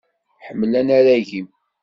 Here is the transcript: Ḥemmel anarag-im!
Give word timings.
Ḥemmel 0.45 0.73
anarag-im! 0.81 1.47